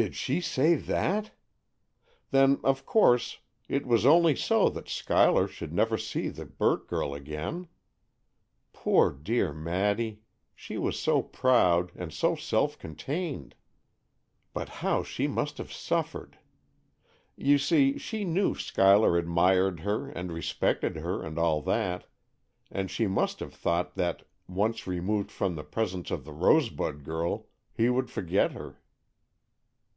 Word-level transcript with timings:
"Did 0.00 0.14
she 0.14 0.40
say 0.40 0.76
that! 0.76 1.32
Then, 2.30 2.60
of 2.62 2.86
course, 2.86 3.38
it 3.68 3.84
was 3.84 4.06
only 4.06 4.36
so 4.36 4.68
that 4.68 4.88
Schuyler 4.88 5.48
should 5.48 5.72
never 5.72 5.98
see 5.98 6.28
the 6.28 6.44
Burt 6.44 6.86
girl 6.86 7.14
again. 7.14 7.66
Poor, 8.72 9.10
dear 9.10 9.52
Maddy; 9.52 10.20
she 10.54 10.78
was 10.78 10.96
so 11.00 11.20
proud, 11.20 11.90
and 11.96 12.12
so 12.12 12.36
self 12.36 12.78
contained. 12.78 13.56
But 14.54 14.68
how 14.68 15.02
she 15.02 15.26
must 15.26 15.58
have 15.58 15.72
suffered! 15.72 16.38
You 17.36 17.58
see, 17.58 17.98
she 17.98 18.24
knew 18.24 18.54
Schuyler 18.54 19.18
admired 19.18 19.80
her, 19.80 20.10
and 20.10 20.30
respected 20.32 20.94
her 20.94 21.24
and 21.24 21.40
all 21.40 21.60
that, 21.62 22.06
and 22.70 22.88
she 22.88 23.08
must 23.08 23.40
have 23.40 23.52
thought 23.52 23.96
that, 23.96 24.22
once 24.46 24.86
removed 24.86 25.32
from 25.32 25.56
the 25.56 25.64
presence 25.64 26.12
of 26.12 26.24
the 26.24 26.32
rosebud 26.32 27.02
girl, 27.02 27.48
he 27.74 27.90
would 27.90 28.08
forget 28.08 28.52
her." 28.52 28.78